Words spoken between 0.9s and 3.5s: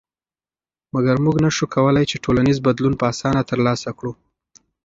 مګر موږ نشو کولی چې ټولنیز بدلون په اسانه